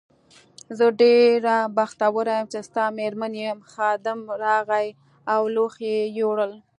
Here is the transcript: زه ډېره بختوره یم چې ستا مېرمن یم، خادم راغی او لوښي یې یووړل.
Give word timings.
زه 0.77 0.85
ډېره 1.01 1.55
بختوره 1.77 2.31
یم 2.39 2.47
چې 2.53 2.59
ستا 2.67 2.83
مېرمن 2.99 3.33
یم، 3.43 3.59
خادم 3.71 4.19
راغی 4.43 4.87
او 5.33 5.41
لوښي 5.55 5.85
یې 5.97 6.03
یووړل. 6.17 6.53